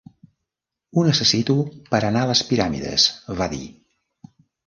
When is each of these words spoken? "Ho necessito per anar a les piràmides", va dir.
"Ho 0.95 1.03
necessito 1.07 1.55
per 1.91 2.01
anar 2.09 2.23
a 2.25 2.29
les 2.31 2.43
piràmides", 2.53 3.05
va 3.41 3.51
dir. 3.55 3.63